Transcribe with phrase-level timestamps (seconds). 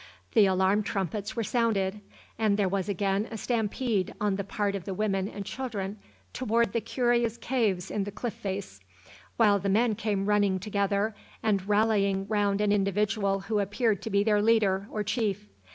[0.33, 2.01] The alarm trumpets were sounded,
[2.39, 5.99] and there was again a stampede on the part of the women and children
[6.33, 8.79] toward the curious caves in the cliff face,
[9.37, 14.23] while the men came running together and rallying round an individual who appeared to be
[14.23, 15.47] their leader, or chief.